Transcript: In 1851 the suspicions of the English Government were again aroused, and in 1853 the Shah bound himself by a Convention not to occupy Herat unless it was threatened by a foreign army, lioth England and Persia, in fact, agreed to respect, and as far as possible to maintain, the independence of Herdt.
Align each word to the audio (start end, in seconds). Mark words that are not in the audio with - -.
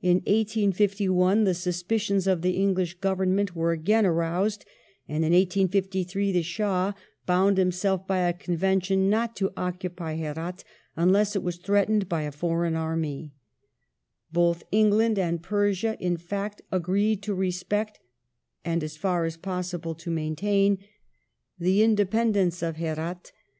In 0.00 0.18
1851 0.18 1.42
the 1.42 1.52
suspicions 1.52 2.28
of 2.28 2.42
the 2.42 2.52
English 2.52 3.00
Government 3.00 3.56
were 3.56 3.72
again 3.72 4.06
aroused, 4.06 4.64
and 5.08 5.24
in 5.24 5.32
1853 5.32 6.30
the 6.30 6.42
Shah 6.42 6.92
bound 7.26 7.58
himself 7.58 8.06
by 8.06 8.18
a 8.18 8.32
Convention 8.32 9.10
not 9.10 9.34
to 9.34 9.50
occupy 9.56 10.14
Herat 10.16 10.62
unless 10.94 11.34
it 11.34 11.42
was 11.42 11.56
threatened 11.56 12.08
by 12.08 12.22
a 12.22 12.30
foreign 12.30 12.76
army, 12.76 13.32
lioth 14.32 14.62
England 14.70 15.18
and 15.18 15.42
Persia, 15.42 15.96
in 15.98 16.16
fact, 16.18 16.62
agreed 16.70 17.20
to 17.24 17.34
respect, 17.34 17.98
and 18.64 18.84
as 18.84 18.96
far 18.96 19.24
as 19.24 19.36
possible 19.36 19.96
to 19.96 20.08
maintain, 20.08 20.78
the 21.58 21.82
independence 21.82 22.62
of 22.62 22.76
Herdt. 22.76 23.32